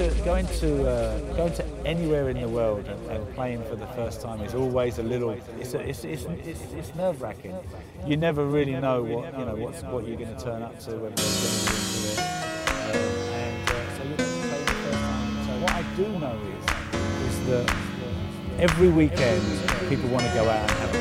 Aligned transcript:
to 0.00 0.24
going 0.24 0.46
to 0.46 0.88
uh, 0.88 1.18
going 1.36 1.52
to 1.52 1.64
anywhere 1.84 2.30
in 2.30 2.40
the 2.40 2.48
world 2.48 2.86
and, 2.86 3.10
and, 3.10 3.34
playing 3.34 3.62
for 3.64 3.76
the 3.76 3.86
first 3.88 4.22
time 4.22 4.40
is 4.40 4.54
always 4.54 4.98
a 4.98 5.02
little. 5.02 5.30
It's 5.58 5.74
a, 5.74 5.80
it's, 5.80 6.04
it's, 6.04 6.24
it's, 6.24 6.62
it's 6.72 6.94
nerve 6.94 7.20
wracking. 7.20 7.54
You 8.06 8.16
never 8.16 8.46
really 8.46 8.72
know 8.72 9.02
what 9.02 9.38
you 9.38 9.44
know 9.44 9.56
what's 9.56 9.82
what 9.82 10.06
you're 10.06 10.16
going 10.16 10.34
to 10.34 10.42
turn 10.42 10.62
up 10.62 10.78
to 10.80 10.92
when 10.92 11.12
you're 11.12 11.36
going 11.44 11.60
into 11.68 12.08
it. 12.08 12.18
Um, 12.88 12.96
and 13.36 13.70
uh, 13.70 13.96
so 13.96 14.04
you. 14.08 14.16
So 15.44 15.52
what 15.60 15.72
I 15.72 15.82
do 15.96 16.06
know 16.18 16.38
is 16.56 16.64
is 17.28 17.46
that 17.48 17.66
every 18.58 18.88
weekend 18.88 19.42
people 19.90 20.08
want 20.08 20.24
to 20.24 20.32
go 20.32 20.48
out 20.48 20.70
and 20.70 20.78
have 20.78 20.99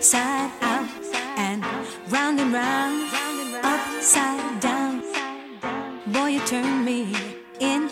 a 0.00 0.88
and 1.36 1.64
round, 2.52 3.10
upside 3.64 4.60
down, 4.60 5.02
Boy, 6.06 6.26
you're 6.28 6.46
turning 6.46 6.84
me. 6.84 7.16
You're 7.60 7.90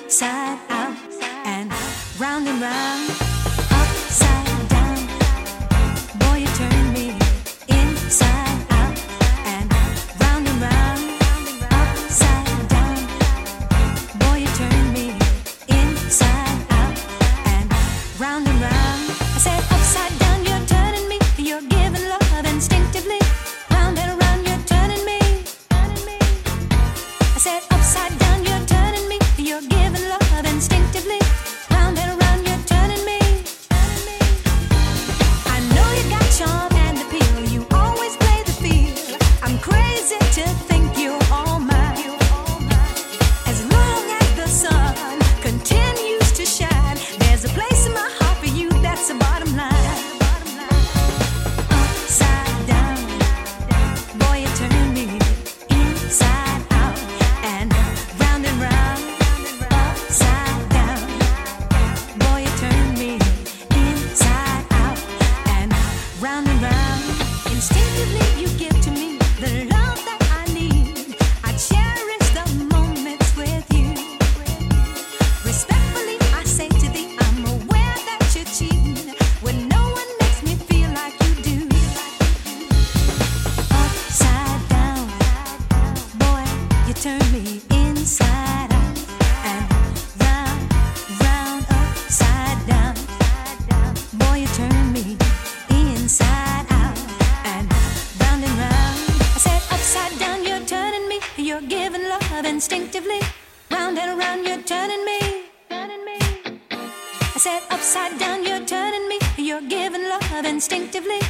I 107.37 107.39
said, 107.39 107.61
upside 107.69 108.19
down, 108.19 108.47
you're 108.47 108.65
turning 108.65 109.07
me. 109.11 109.19
You're 109.37 109.61
giving 109.61 110.09
love 110.09 110.47
instinctively. 110.47 111.21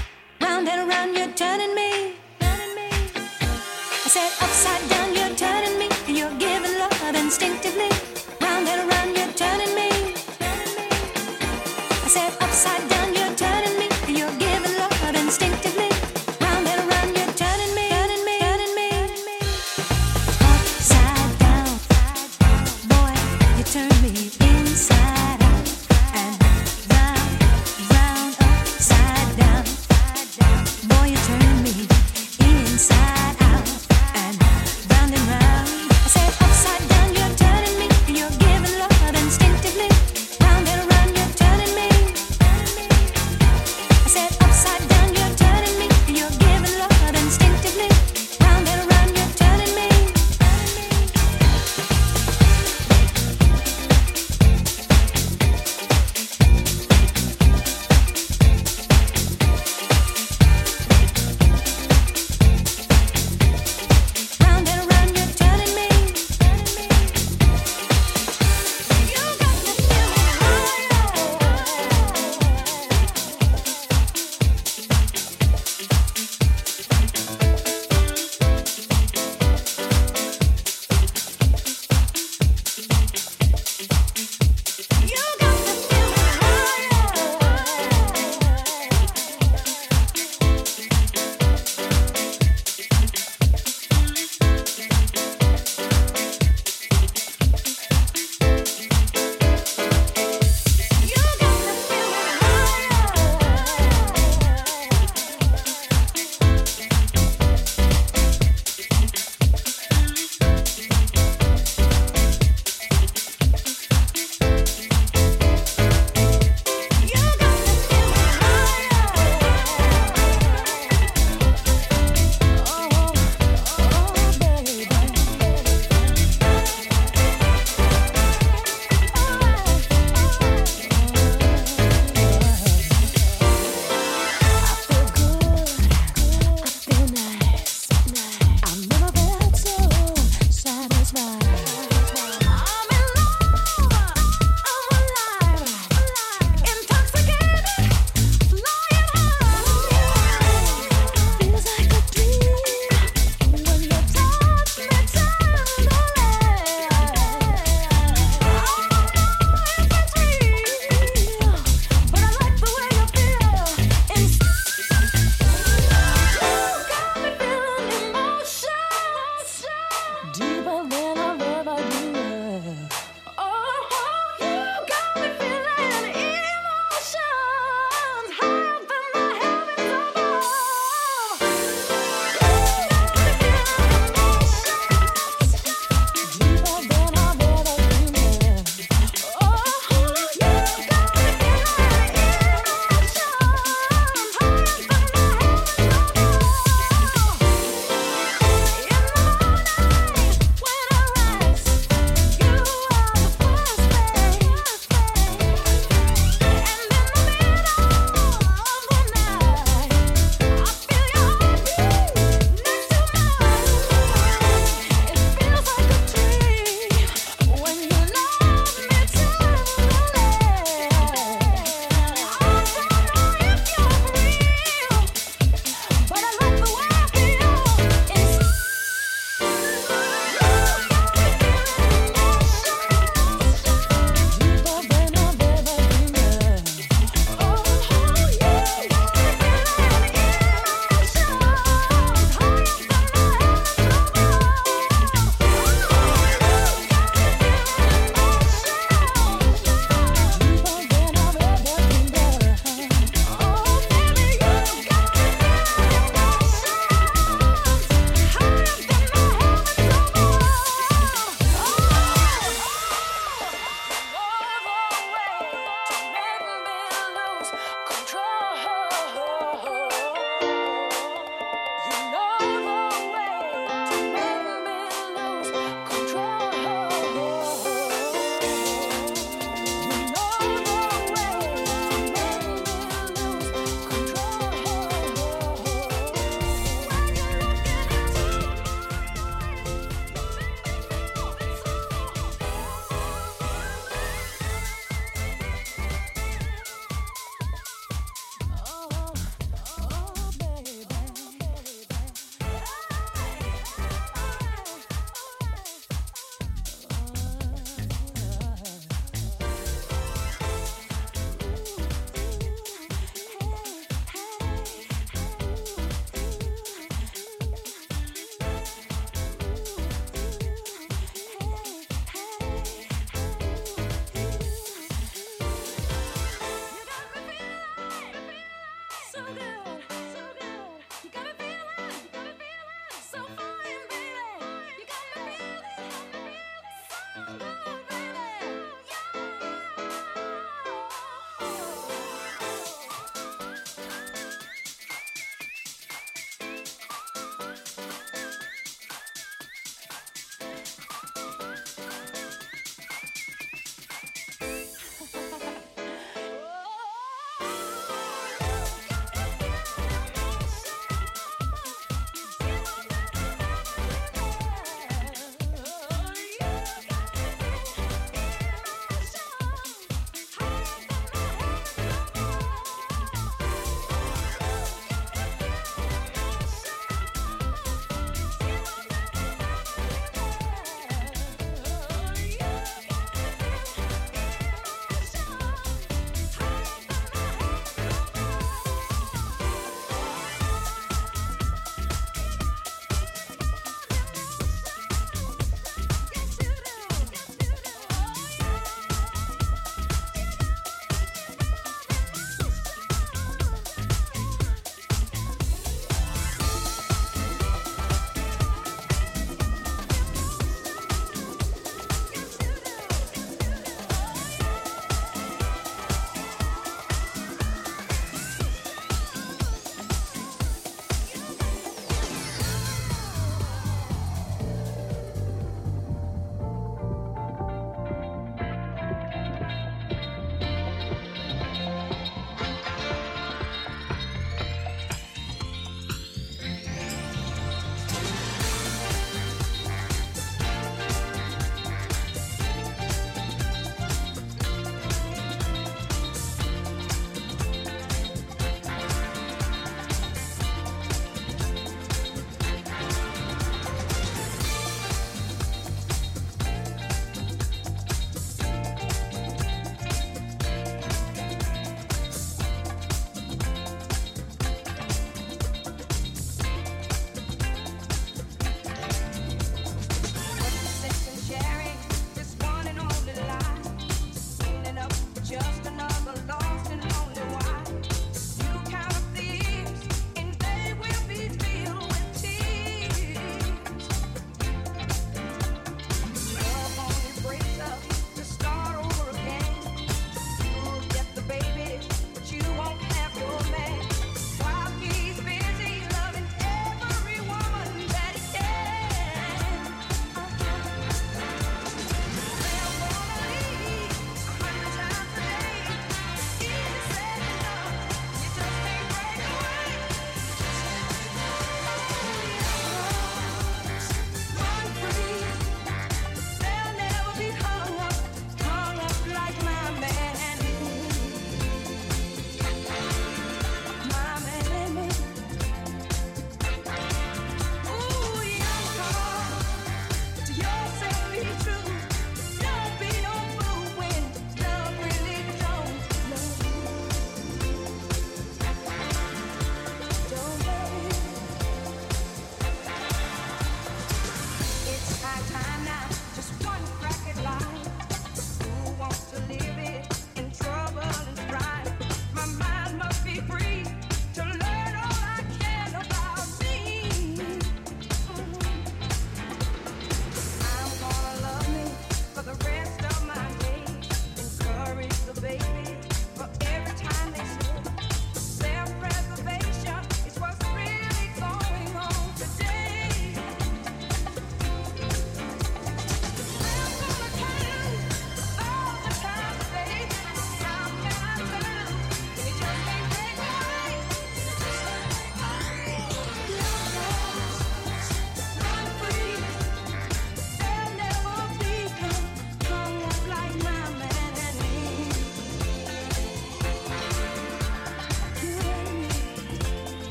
Round 0.40 0.68
and 0.68 0.88
around, 0.88 1.16
you're 1.16 1.34
turning 1.34 1.74
me. 1.74 2.14
I 2.40 4.08
said, 4.08 4.30
upside 4.40 4.88
down. 4.88 5.05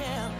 Oh 0.00 0.37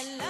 Hello. 0.00 0.29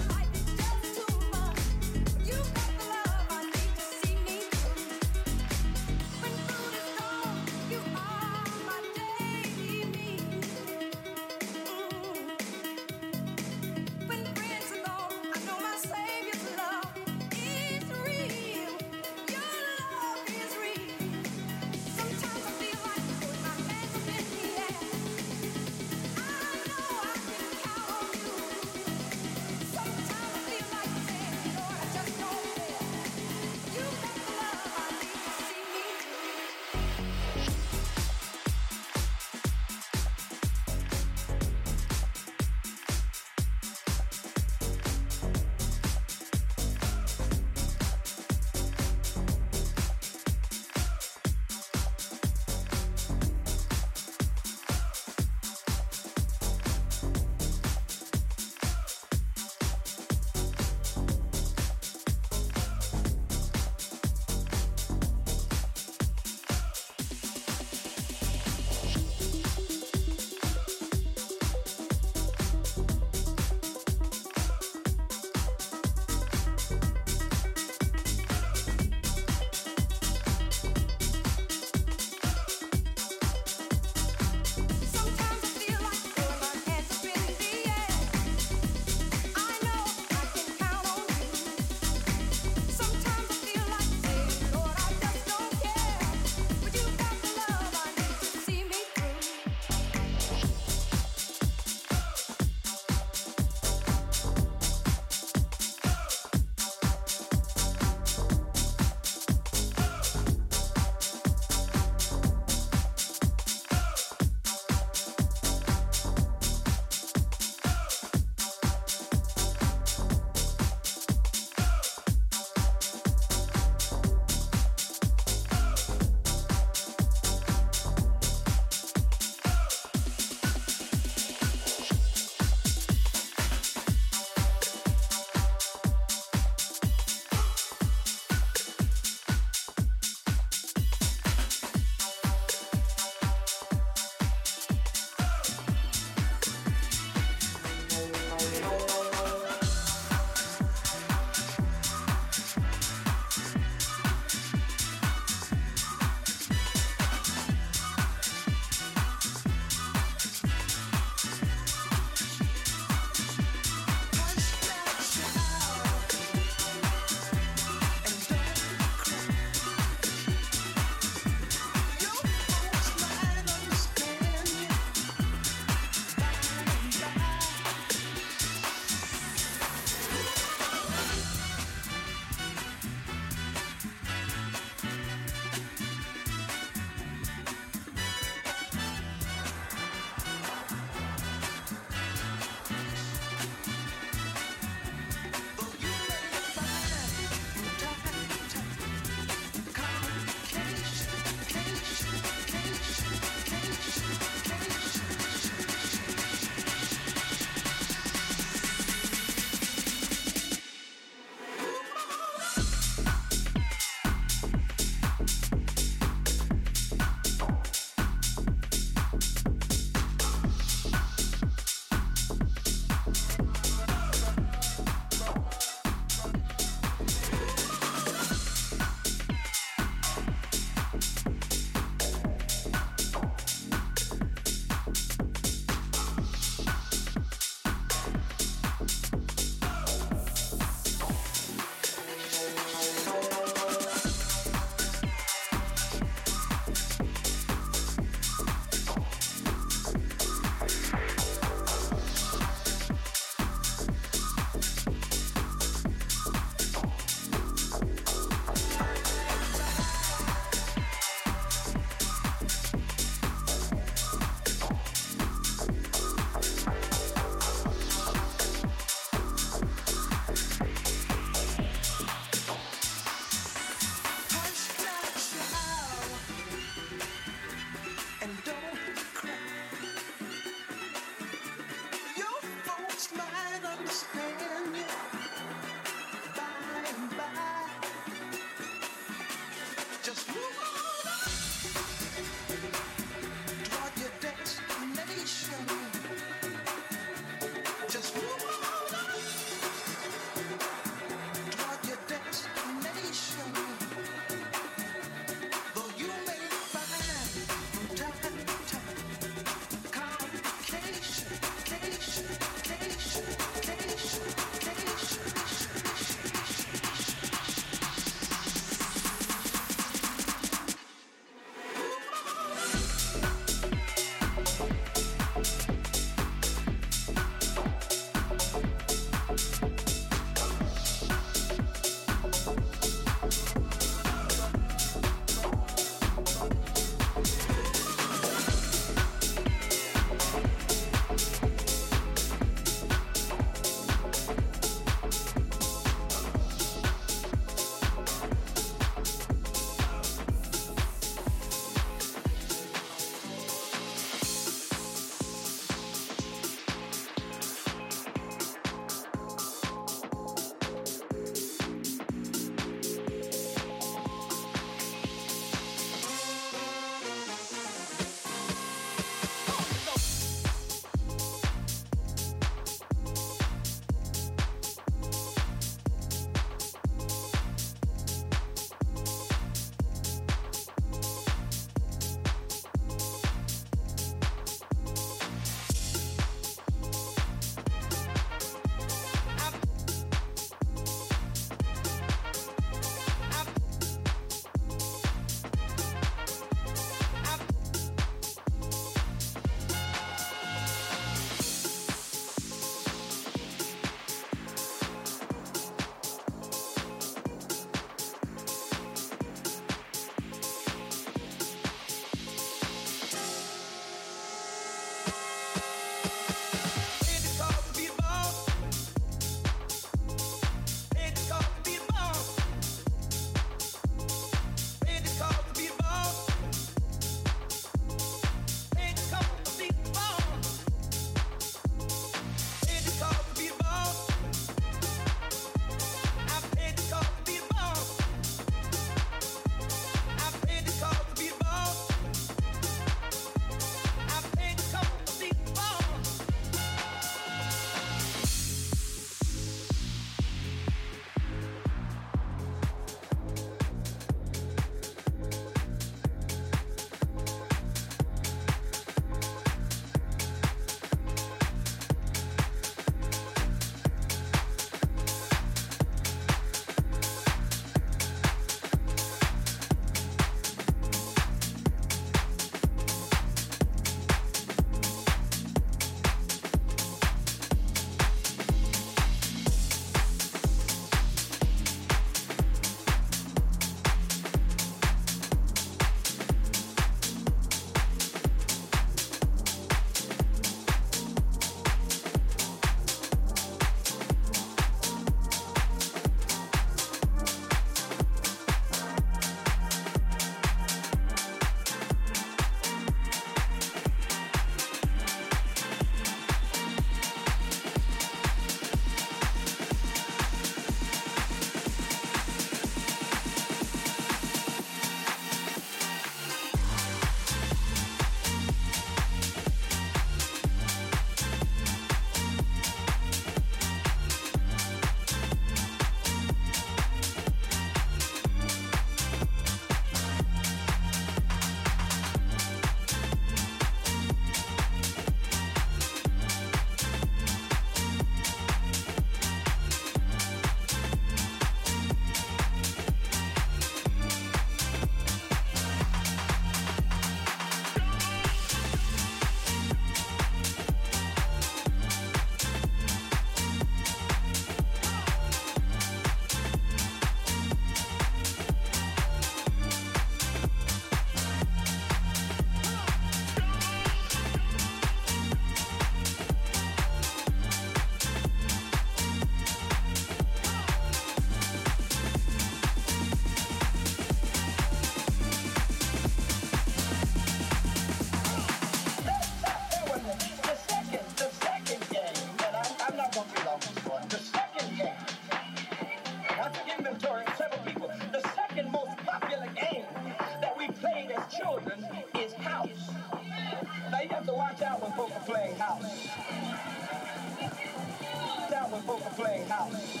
house. 599.72 600.00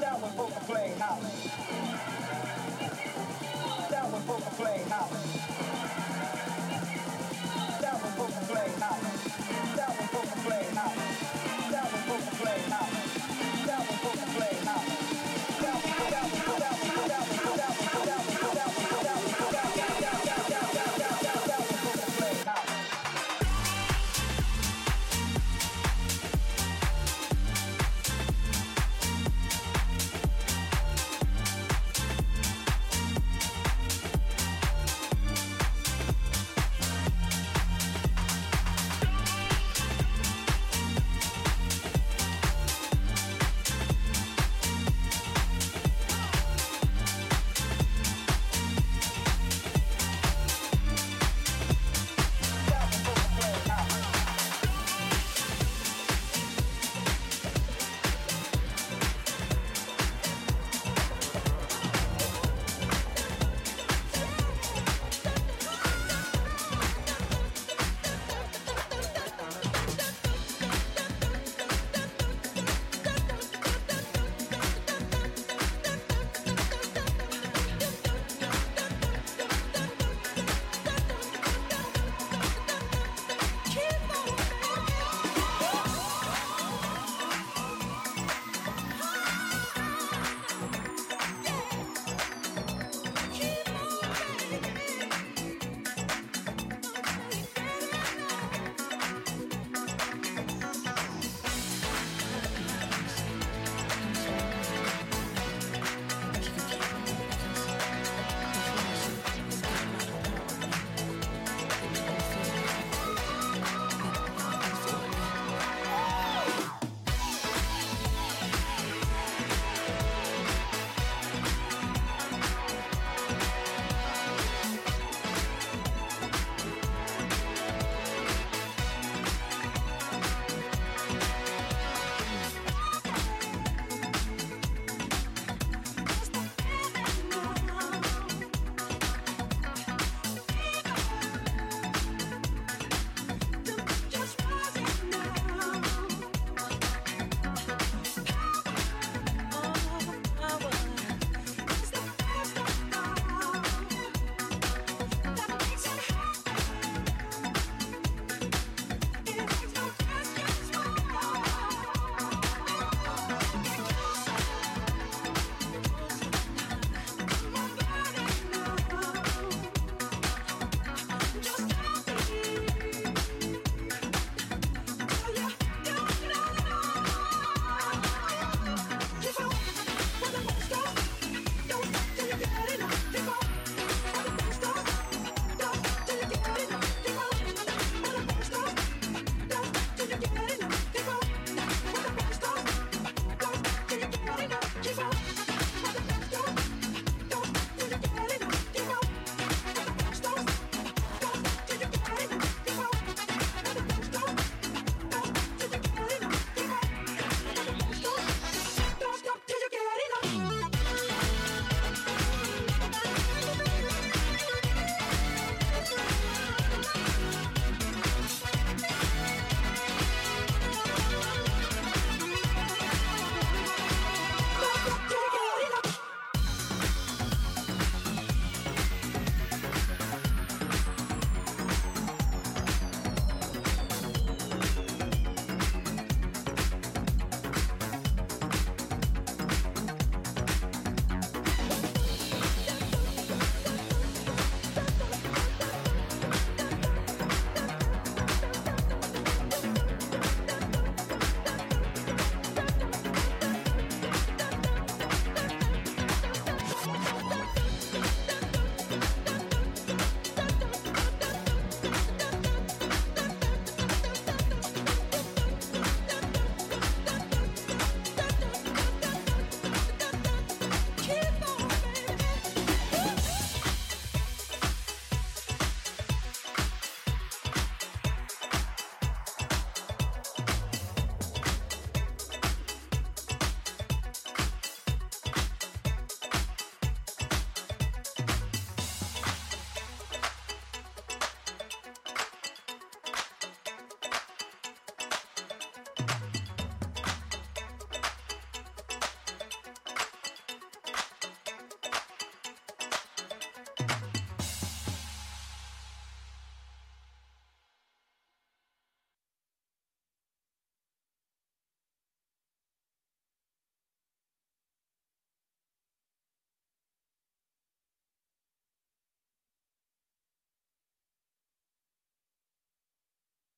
Down 0.00 0.22
with 0.22 0.36
Booker 0.36 0.60
Play 0.66 0.94
House. 0.98 1.50
Down 3.90 4.12
with 4.12 4.26
Booker 4.26 4.50
Play 4.56 4.82
House. 4.88 5.12
Down 7.80 8.02
with 8.02 8.16
Booker 8.16 8.44
Play 8.46 8.70
House. 8.80 9.76
Down 9.76 9.96
with 9.96 10.12
Booker 10.12 10.40
Play 10.46 10.64
House. 10.74 11.70
Down 11.70 11.86
with 11.92 12.06
Booker 12.06 12.36
Play 12.36 12.60
House. 12.70 13.07